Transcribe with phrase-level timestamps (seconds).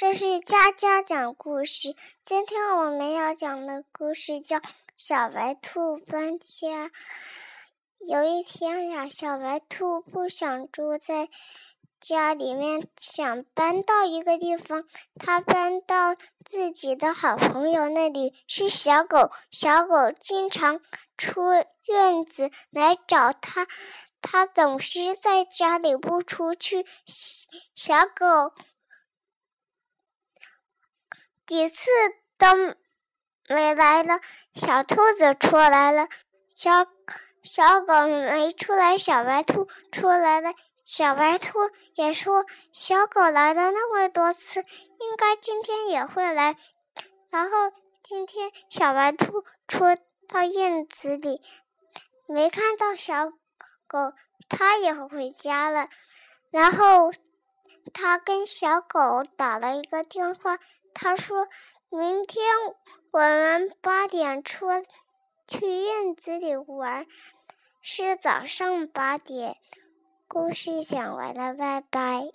[0.00, 1.94] 这是佳佳讲故事。
[2.24, 4.56] 今天我们要讲的故事叫
[4.96, 6.86] 《小白兔搬家》。
[7.98, 11.28] 有一天呀，小白兔不想住在
[12.00, 14.86] 家里面，想搬到一个地方。
[15.16, 19.30] 他搬到自己的好朋友那里，是小狗。
[19.50, 20.80] 小狗经常
[21.18, 21.42] 出
[21.84, 23.66] 院子来找他，
[24.22, 26.86] 他总是在家里不出去。
[27.74, 28.54] 小狗。
[31.50, 31.90] 几次
[32.38, 32.46] 都
[33.48, 34.20] 没来了，
[34.54, 36.06] 小兔子出来了，
[36.54, 36.86] 小
[37.42, 40.54] 小狗没出来，小白兔出来了。
[40.86, 41.58] 小白兔
[41.96, 46.54] 也说：“小狗来了那么多次，应该今天也会来。”
[47.30, 47.72] 然后
[48.04, 49.86] 今天小白兔出
[50.28, 51.42] 到院子里，
[52.28, 53.28] 没看到小
[53.88, 54.12] 狗，
[54.48, 55.88] 它也回家了。
[56.52, 57.12] 然后
[57.92, 60.58] 他跟小狗打了一个电话。
[60.92, 61.46] 他说
[61.90, 62.44] ：“明天
[63.10, 64.66] 我们八点出
[65.46, 67.06] 去院子里玩，
[67.80, 69.56] 是早上八点。”
[70.26, 72.30] 故事讲完了，拜拜。